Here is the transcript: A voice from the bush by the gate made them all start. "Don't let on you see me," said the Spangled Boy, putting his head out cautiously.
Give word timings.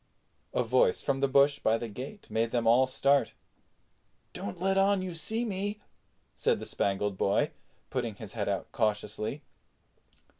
A 0.51 0.63
voice 0.63 1.03
from 1.03 1.19
the 1.19 1.27
bush 1.27 1.59
by 1.59 1.77
the 1.77 1.87
gate 1.87 2.27
made 2.31 2.49
them 2.49 2.65
all 2.65 2.87
start. 2.87 3.35
"Don't 4.33 4.59
let 4.59 4.75
on 4.75 5.03
you 5.03 5.13
see 5.13 5.45
me," 5.45 5.79
said 6.35 6.59
the 6.59 6.65
Spangled 6.65 7.19
Boy, 7.19 7.51
putting 7.91 8.15
his 8.15 8.33
head 8.33 8.49
out 8.49 8.71
cautiously. 8.71 9.43